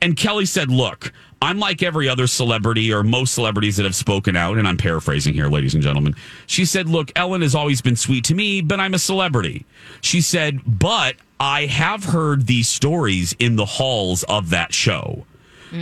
[0.00, 4.36] And Kelly said, Look, I'm like every other celebrity or most celebrities that have spoken
[4.36, 6.14] out, and I'm paraphrasing here, ladies and gentlemen.
[6.46, 9.66] She said, Look, Ellen has always been sweet to me, but I'm a celebrity.
[10.00, 15.24] She said, But I have heard these stories in the halls of that show.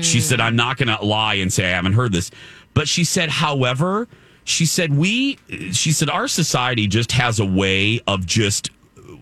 [0.00, 2.32] She said, I'm not going to lie and say I haven't heard this.
[2.74, 4.08] But she said, however,
[4.42, 5.38] she said, we,
[5.70, 8.70] she said, our society just has a way of just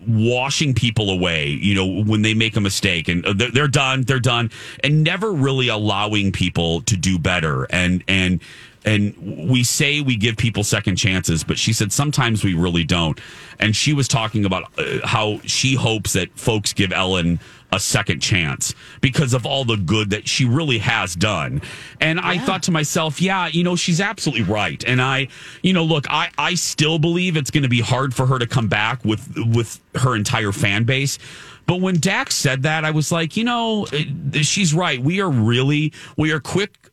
[0.07, 4.19] washing people away, you know, when they make a mistake and they're, they're done, they're
[4.19, 4.51] done,
[4.83, 7.63] and never really allowing people to do better.
[7.69, 8.41] And, and,
[8.85, 13.19] and we say we give people second chances, but she said sometimes we really don't.
[13.59, 17.39] And she was talking about uh, how she hopes that folks give Ellen
[17.75, 21.61] a second chance because of all the good that she really has done.
[22.01, 24.83] And I thought to myself, yeah, you know, she's absolutely right.
[24.85, 25.27] And I,
[25.61, 28.47] you know, look, I, I still believe it's going to be hard for her to
[28.47, 31.19] come back with with her entire fan base.
[31.67, 35.01] But when Dax said that, I was like, you know, eh, she's right.
[35.01, 36.91] We are really, we are quick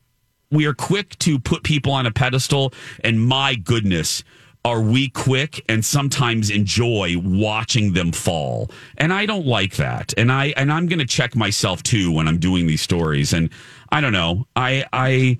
[0.51, 4.23] we are quick to put people on a pedestal and my goodness
[4.65, 10.31] are we quick and sometimes enjoy watching them fall and i don't like that and
[10.31, 13.49] i and i'm going to check myself too when i'm doing these stories and
[13.91, 15.37] i don't know i i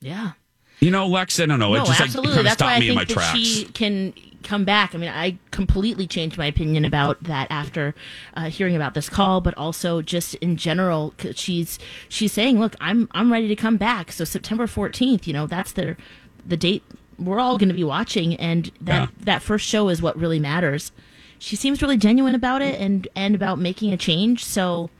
[0.00, 0.32] Yeah.
[0.80, 2.30] you know lex i don't know no, it just absolutely.
[2.30, 4.64] like kind of That's why stopped I me in my that tracks she can come
[4.64, 4.92] back.
[4.92, 7.94] I mean, I completely changed my opinion about that after
[8.34, 11.14] uh, hearing about this call, but also just in general.
[11.16, 15.32] 'cause She's she's saying, "Look, I'm I'm ready to come back." So September 14th, you
[15.32, 15.96] know, that's their
[16.44, 16.82] the date
[17.18, 20.92] we're all going to be watching, and that that first show is what really matters.
[21.38, 24.44] She seems really genuine about it, and and about making a change.
[24.44, 24.90] So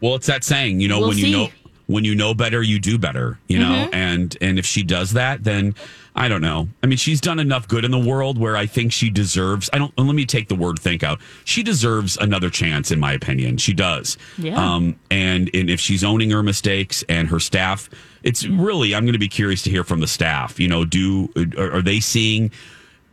[0.00, 1.48] Well, it's that saying, you know, We'll when you know
[1.86, 3.94] when you know better, you do better, you know, Mhm.
[3.94, 5.74] and and if she does that, then
[6.16, 6.68] I don't know.
[6.82, 9.68] I mean, she's done enough good in the world where I think she deserves.
[9.72, 9.92] I don't.
[9.98, 11.20] Let me take the word think out.
[11.44, 13.56] She deserves another chance, in my opinion.
[13.58, 14.16] She does.
[14.38, 14.54] Yeah.
[14.56, 14.96] Um.
[15.10, 17.90] And and if she's owning her mistakes and her staff,
[18.22, 18.94] it's really.
[18.94, 20.58] I'm going to be curious to hear from the staff.
[20.60, 22.50] You know, do are, are they seeing?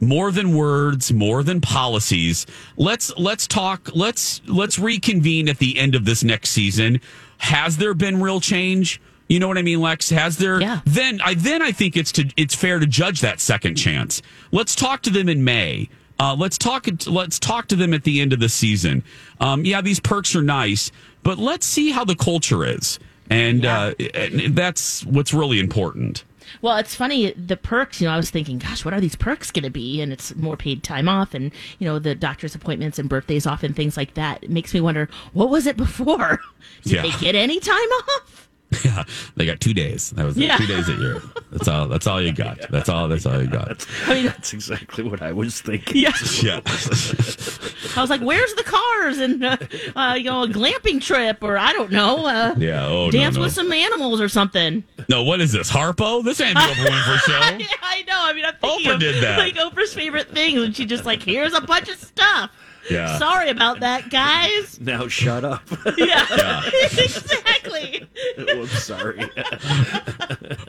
[0.04, 5.94] more than words more than policies let's let's talk let's let's reconvene at the end
[5.94, 7.00] of this next season
[7.42, 10.82] has there been real change you know what i mean lex has there Yeah.
[10.86, 14.76] then i then i think it's to it's fair to judge that second chance let's
[14.76, 16.86] talk to them in may uh, let's talk.
[17.08, 19.04] Let's talk to them at the end of the season.
[19.40, 20.92] Um, yeah, these perks are nice,
[21.24, 23.00] but let's see how the culture is,
[23.32, 26.24] and uh, and that's what's really important.
[26.62, 28.02] Well, it's funny the perks.
[28.02, 30.02] You know, I was thinking, gosh, what are these perks going to be?
[30.02, 33.64] And it's more paid time off, and you know, the doctor's appointments and birthdays off,
[33.64, 34.44] and things like that.
[34.44, 36.40] It makes me wonder, what was it before?
[36.84, 37.02] Did Yeah.
[37.04, 38.50] they get any time off?
[38.86, 39.04] Yeah,
[39.36, 40.12] they got two days.
[40.12, 40.44] That was it.
[40.46, 40.58] Yeah.
[40.58, 41.22] two days a year.
[41.52, 41.88] That's all.
[41.88, 42.58] That's all you got.
[42.72, 43.08] That's all.
[43.10, 43.86] That's all you got.
[44.08, 45.98] I mean, That's exactly what I was thinking.
[46.02, 46.14] Yeah.
[46.42, 46.62] Yeah.
[46.66, 49.58] I was like, where's the cars and uh,
[49.96, 52.88] uh, you know, a glamping trip, or I don't know, uh, Yeah.
[52.88, 53.42] Oh dance no.
[53.44, 54.84] with some animals or something.
[55.10, 55.70] No, what is this?
[55.70, 56.24] Harpo?
[56.24, 57.58] This ain't the Oprah Winfrey show.
[57.58, 58.16] yeah, I know.
[58.18, 59.38] I mean, I'm thinking Oprah of did that.
[59.38, 62.52] like Oprah's favorite things, and she just like, here's a bunch of stuff.
[62.90, 63.18] Yeah.
[63.20, 64.80] Sorry about that, guys.
[64.82, 65.62] Now shut up.
[65.98, 68.08] Yeah, exactly.
[68.38, 69.20] Whoops, sorry.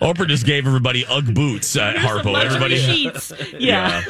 [0.03, 2.25] Oprah just gave everybody UGG boots at Here's a Harpo.
[2.33, 2.77] bunch Everybody.
[2.77, 3.33] sheets.
[3.59, 4.03] Yeah,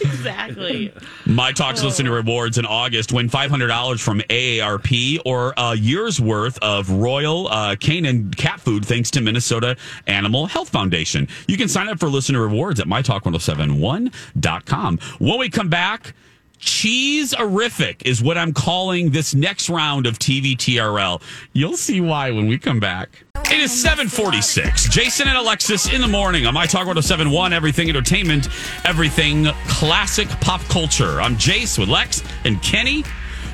[0.00, 0.92] exactly.
[1.26, 3.12] My Talks Listener Rewards in August.
[3.12, 9.10] Win $500 from AARP or a year's worth of Royal uh, Canin cat food thanks
[9.12, 11.28] to Minnesota Animal Health Foundation.
[11.48, 14.98] You can sign up for listener rewards at mytalk1071.com.
[15.18, 16.14] When we come back,
[16.62, 21.20] Cheese-erific is what I'm calling this next round of TV TRL.
[21.52, 23.24] You'll see why when we come back.
[23.46, 24.88] It is 746.
[24.88, 28.48] Jason and Alexis in the morning on My Talk 1071, Everything Entertainment,
[28.84, 31.20] Everything Classic Pop Culture.
[31.20, 33.04] I'm Jace with Lex and Kenny.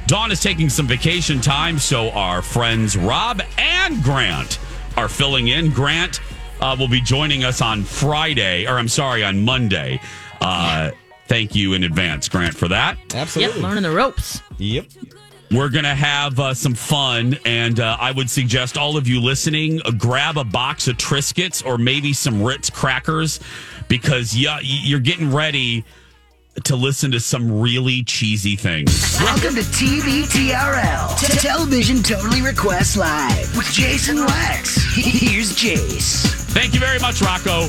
[0.07, 4.59] Dawn is taking some vacation time, so our friends Rob and Grant
[4.99, 5.71] are filling in.
[5.71, 6.21] Grant
[6.61, 9.99] uh, will be joining us on Friday, or I'm sorry, on Monday.
[10.43, 10.91] Uh,
[11.29, 12.99] thank you in advance, Grant, for that.
[13.15, 14.41] Yep, learning the ropes.
[14.59, 14.87] Yep.
[15.51, 19.21] We're going to have uh, some fun, and uh, I would suggest all of you
[19.21, 23.41] listening uh, grab a box of Triscuits or maybe some Ritz crackers
[23.89, 25.85] because yeah, you're getting ready
[26.65, 29.17] to listen to some really cheesy things.
[29.21, 34.77] Welcome to TV TRL, T- Television Totally Request Live with Jason Lex.
[34.95, 36.27] Here's Jace.
[36.53, 37.69] Thank you very much, Rocco.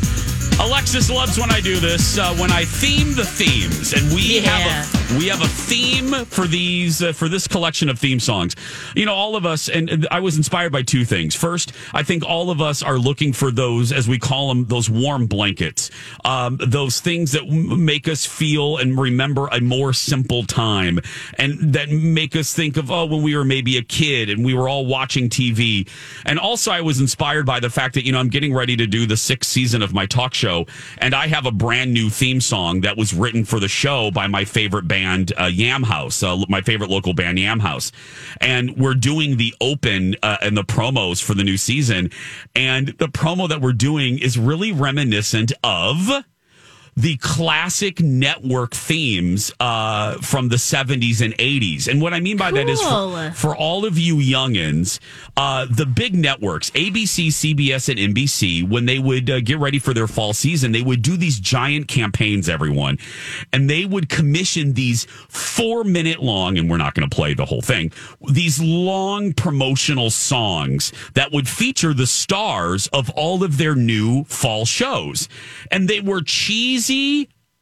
[0.60, 2.18] Alexis loves when I do this.
[2.18, 4.50] Uh, when I theme the themes, and we Yeah.
[4.52, 8.56] have a we have a theme for these uh, for this collection of theme songs.
[8.96, 11.36] You know, all of us, and I was inspired by two things.
[11.36, 14.90] First, I think all of us are looking for those, as we call them, those
[14.90, 15.90] warm blankets,
[16.26, 21.00] um, those things that make us feel and remember a more simple time,
[21.36, 24.54] and that make us think of oh, when we were maybe a kid and we
[24.54, 25.88] were all watching TV.
[26.26, 28.86] And also, I was inspired by the fact that you know I'm getting ready to
[28.86, 32.42] do the sixth season of my talk show, and I have a brand new theme
[32.42, 36.38] song that was written for the show by my favorite band, uh, Yam House, uh,
[36.48, 37.92] my favorite local band, Yam House,
[38.42, 42.12] and we're doing the open uh, and the promos for the new season,
[42.56, 46.24] and the promo that we're doing is really reminiscent of
[47.00, 51.88] the classic network themes uh, from the 70s and 80s.
[51.88, 55.00] And what I mean by that is for, for all of you youngins,
[55.38, 59.94] uh, the big networks, ABC, CBS, and NBC, when they would uh, get ready for
[59.94, 62.98] their fall season, they would do these giant campaigns, everyone.
[63.54, 67.46] And they would commission these four minute long, and we're not going to play the
[67.46, 67.94] whole thing,
[68.30, 74.66] these long promotional songs that would feature the stars of all of their new fall
[74.66, 75.30] shows.
[75.72, 76.89] And they were cheesy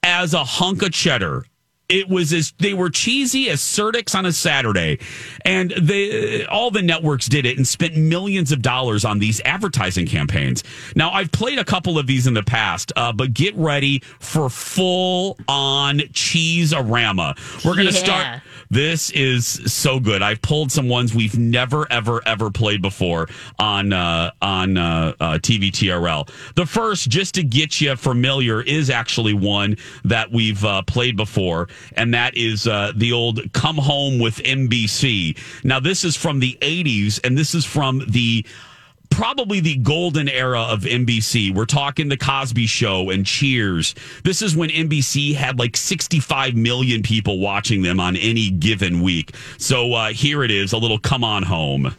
[0.04, 1.46] as a hunk of cheddar.
[1.90, 5.00] It was as they were cheesy as Certix on a Saturday,
[5.46, 10.06] and they all the networks did it and spent millions of dollars on these advertising
[10.06, 10.66] campaigns.
[10.98, 14.50] Now I've played a couple of these in the past, uh, but get ready for
[14.50, 17.38] full on cheese arama.
[17.64, 17.92] We're gonna Yeah.
[17.92, 18.42] start.
[18.70, 20.22] This is so good.
[20.22, 25.38] I've pulled some ones we've never, ever, ever played before on uh, on uh, uh,
[25.38, 26.28] TV TRL.
[26.56, 31.70] The first, just to get you familiar, is actually one that we've uh, played before,
[31.94, 36.58] and that is uh, the old "Come Home with NBC." Now, this is from the
[36.62, 38.46] '80s, and this is from the
[39.10, 41.54] probably the golden era of NBC.
[41.54, 43.96] We're talking the Cosby Show and Cheers.
[44.24, 49.34] This is when NBC had like 65 million people watching them on any given week.
[49.58, 51.96] So uh, here it is, a little "Come On Home."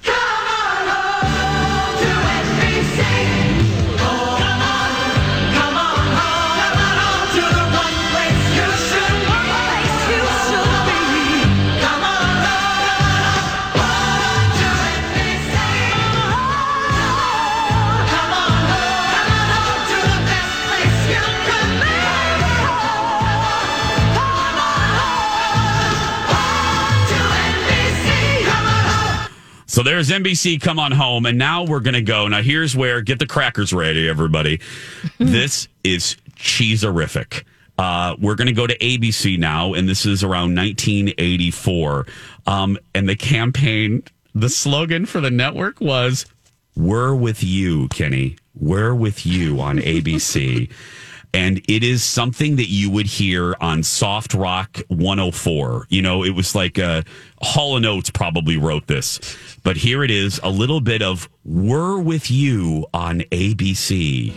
[29.78, 32.26] So there's NBC Come On Home, and now we're going to go.
[32.26, 34.60] Now here's where get the crackers ready, everybody.
[35.18, 37.44] this is cheeserific.
[37.78, 42.06] Uh, we're going to go to ABC now, and this is around 1984.
[42.48, 44.02] Um, and the campaign,
[44.34, 46.26] the slogan for the network was
[46.74, 48.36] "We're with you, Kenny.
[48.56, 50.72] We're with you" on ABC.
[51.32, 55.86] and it is something that you would hear on Soft Rock 104.
[55.88, 57.02] You know, it was like uh,
[57.40, 59.20] Hall and Oates probably wrote this,
[59.62, 64.34] but here it is, a little bit of "We're with you" on ABC.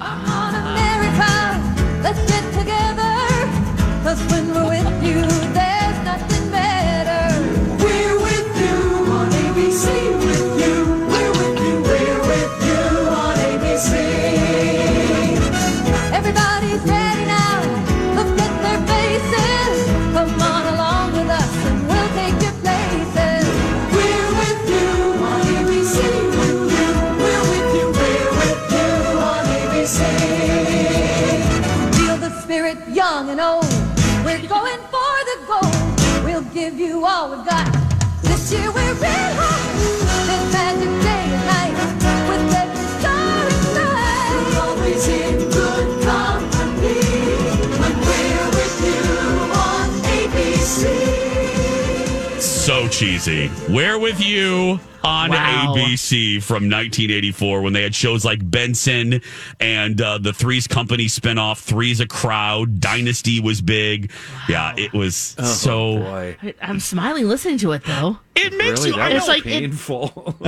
[53.06, 53.48] Cheesy.
[53.74, 55.74] Where with you on Wow.
[55.76, 59.22] ABC from 1984 when they had shows like Benson
[59.60, 64.12] and uh, the Three's Company spinoff, Three's a Crowd, Dynasty was big.
[64.48, 65.98] Yeah, it was Oh, so.
[65.98, 66.38] boy.
[66.44, 68.20] I- I'm smiling listening to it though.
[68.36, 68.90] It makes Really?
[68.92, 68.96] you.
[68.98, 70.36] That I was It's like it- painful.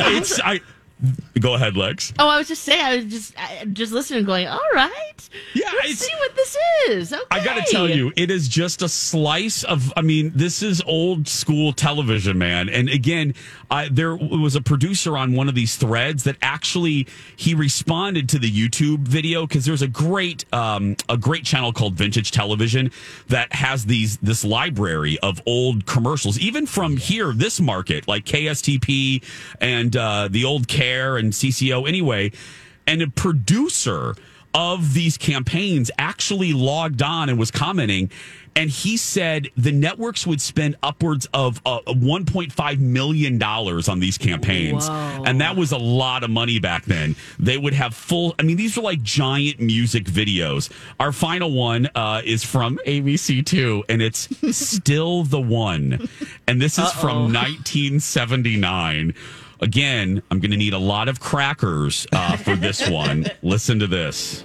[0.00, 0.60] it's I.
[1.38, 2.12] Go ahead, Lex.
[2.18, 2.84] Oh, I was just saying.
[2.84, 6.56] I was just I, just listening, going, "All right, yeah, let's see what this
[6.88, 7.22] is." Okay.
[7.30, 9.92] I got to tell you, it is just a slice of.
[9.96, 12.68] I mean, this is old school television, man.
[12.68, 13.34] And again,
[13.70, 17.06] I, there was a producer on one of these threads that actually
[17.36, 21.94] he responded to the YouTube video because there's a great um, a great channel called
[21.94, 22.90] Vintage Television
[23.28, 29.22] that has these this library of old commercials, even from here, this market like KSTP
[29.60, 31.86] and uh, the old KARE and CCO.
[31.86, 32.32] Anyway,
[32.86, 34.14] and a producer
[34.54, 38.10] of these campaigns actually logged on and was commenting
[38.58, 44.18] and he said the networks would spend upwards of uh, 1.5 million dollars on these
[44.18, 44.88] campaigns.
[44.88, 45.22] Whoa.
[45.26, 47.14] and that was a lot of money back then.
[47.38, 50.70] They would have full i mean these were like giant music videos.
[50.98, 56.08] Our final one uh, is from abc2 and it's still the one.
[56.48, 59.14] And this is from 1979
[59.60, 63.26] again i'm going to need a lot of crackers uh, for this one.
[63.42, 64.44] Listen to this.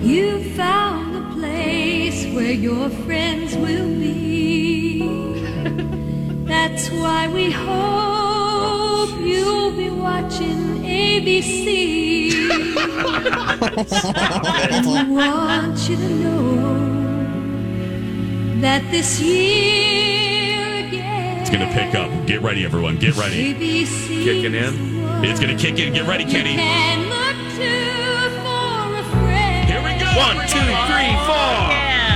[0.00, 1.03] You found a place
[2.34, 5.06] where your friends will be.
[6.46, 12.50] That's why we hope you'll be watching ABC.
[14.70, 16.94] and we want you to know
[18.60, 21.40] that this year again.
[21.40, 22.10] It's going to pick up.
[22.26, 22.96] Get ready, everyone.
[22.98, 23.54] Get ready.
[23.54, 25.24] ABC Kicking in.
[25.24, 25.92] It's going to kick in.
[25.92, 26.56] Get ready, Kenny.
[26.56, 27.70] can look to
[28.42, 29.68] for a friend.
[29.68, 30.06] Here we go.
[30.18, 30.58] One, two,
[30.90, 31.54] three, four.
[31.70, 32.13] Okay,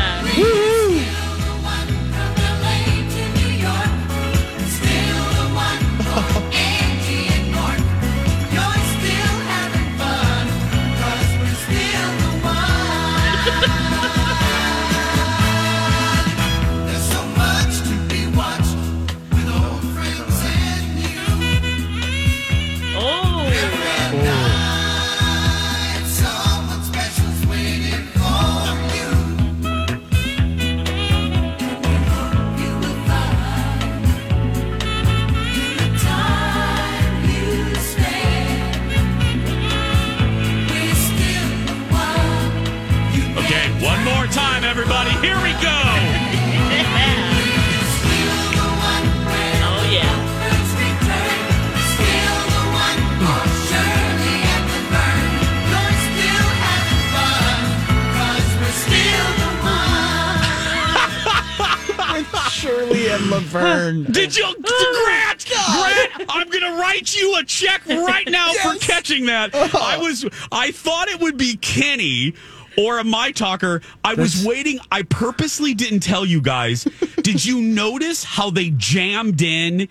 [67.61, 69.50] check right now for catching that.
[69.52, 69.70] Oh.
[69.74, 72.34] I was, I thought it would be Kenny.
[72.76, 73.82] Or a my talker.
[74.04, 74.78] I was waiting.
[74.92, 76.84] I purposely didn't tell you guys.
[77.22, 79.88] Did you notice how they jammed in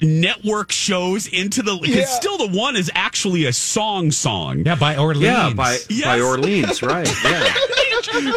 [0.00, 1.76] network shows into the?
[1.80, 2.04] Because Yeah.
[2.06, 4.62] still, the one is actually a song song.
[4.66, 5.22] Yeah, by Orleans.
[5.24, 6.04] Yeah, by Yes.
[6.04, 7.08] by Orleans, right?
[7.24, 7.54] Yeah.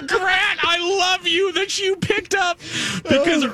[0.08, 2.58] Grant, I love you that you picked up
[3.08, 3.46] because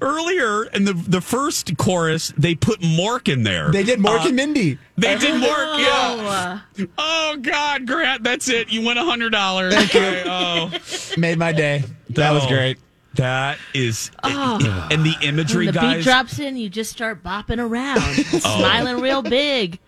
[0.00, 3.70] earlier in the the first chorus they put Mork in there.
[3.70, 4.78] They did Mork Uh, and Mindy.
[4.96, 6.60] They did Mork, yeah.
[6.96, 8.70] Oh God, Grant, that's it.
[8.70, 9.74] You win a hundred dollars.
[9.74, 10.00] Thank you.
[10.30, 10.70] Oh,
[11.16, 11.82] Made my day.
[12.10, 12.78] That was Oh, great.
[13.16, 14.88] That is, Oh.
[14.90, 15.96] and the imagery, When the guys.
[15.98, 18.00] beat drops in, you just start bopping around,
[18.40, 19.78] smiling real big.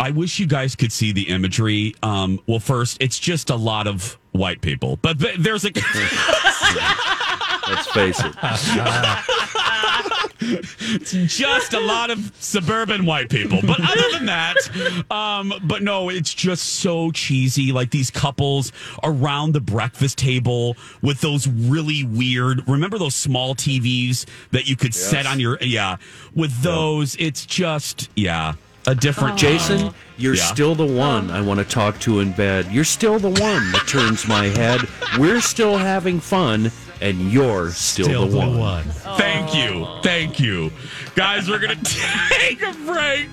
[0.00, 1.94] I wish you guys could see the imagery.
[2.02, 5.70] Um, well, first, it's just a lot of white people, but th- there's a.
[7.66, 8.34] Let's face it.
[10.44, 13.60] it's just a lot of suburban white people.
[13.62, 14.56] But other than that,
[15.10, 17.72] um, but no, it's just so cheesy.
[17.72, 18.72] Like these couples
[19.02, 22.66] around the breakfast table with those really weird.
[22.68, 25.96] Remember those small TVs that you could set on your yeah.
[26.34, 28.54] With those, it's just yeah
[28.86, 30.44] a different Jason, you're Yeah.
[30.44, 32.70] still the one I want to talk to in bed.
[32.70, 34.82] You're still the one that turns my head.
[35.18, 36.70] We're still having fun,
[37.04, 38.84] and you're still, the, one.
[39.18, 39.86] Thank you.
[40.02, 40.72] Thank you.
[41.14, 43.28] Guys, we're going to take a break.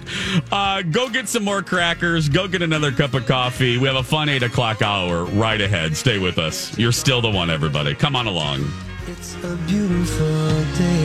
[0.51, 2.27] Uh, go get some more crackers.
[2.27, 3.77] Go get another cup of coffee.
[3.77, 5.95] We have a fun 8 o'clock hour right ahead.
[5.95, 6.77] Stay with us.
[6.77, 7.95] You're still the one, everybody.
[7.95, 8.65] Come on along.
[9.07, 11.00] It's a beautiful day.